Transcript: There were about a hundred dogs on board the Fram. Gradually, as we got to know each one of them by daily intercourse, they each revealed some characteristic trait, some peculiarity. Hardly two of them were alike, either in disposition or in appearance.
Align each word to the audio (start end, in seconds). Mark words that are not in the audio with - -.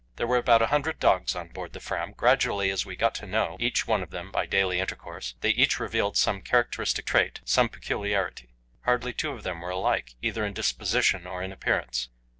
There 0.15 0.25
were 0.25 0.37
about 0.37 0.63
a 0.63 0.73
hundred 0.73 0.97
dogs 0.99 1.35
on 1.35 1.49
board 1.49 1.73
the 1.73 1.79
Fram. 1.79 2.13
Gradually, 2.13 2.71
as 2.71 2.87
we 2.87 2.95
got 2.95 3.13
to 3.13 3.27
know 3.27 3.55
each 3.59 3.85
one 3.85 4.01
of 4.01 4.09
them 4.09 4.31
by 4.31 4.47
daily 4.47 4.79
intercourse, 4.79 5.35
they 5.41 5.51
each 5.51 5.79
revealed 5.79 6.17
some 6.17 6.41
characteristic 6.41 7.05
trait, 7.05 7.39
some 7.45 7.69
peculiarity. 7.69 8.49
Hardly 8.85 9.13
two 9.13 9.29
of 9.29 9.43
them 9.43 9.61
were 9.61 9.69
alike, 9.69 10.15
either 10.23 10.43
in 10.43 10.53
disposition 10.53 11.27
or 11.27 11.43
in 11.43 11.51
appearance. 11.51 12.09